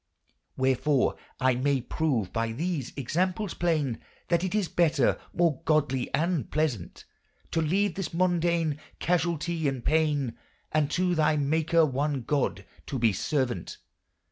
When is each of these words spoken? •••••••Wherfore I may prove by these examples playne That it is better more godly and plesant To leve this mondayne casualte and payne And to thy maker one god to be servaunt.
•••••••Wherfore 0.87 1.15
I 1.39 1.53
may 1.53 1.79
prove 1.79 2.33
by 2.33 2.53
these 2.53 2.91
examples 2.97 3.53
playne 3.53 3.99
That 4.29 4.43
it 4.43 4.55
is 4.55 4.67
better 4.67 5.19
more 5.31 5.61
godly 5.63 6.11
and 6.11 6.49
plesant 6.49 7.05
To 7.51 7.61
leve 7.61 7.93
this 7.93 8.09
mondayne 8.11 8.79
casualte 8.99 9.67
and 9.67 9.85
payne 9.85 10.39
And 10.71 10.89
to 10.89 11.13
thy 11.13 11.37
maker 11.37 11.85
one 11.85 12.23
god 12.23 12.65
to 12.87 12.97
be 12.97 13.13
servaunt. 13.13 13.77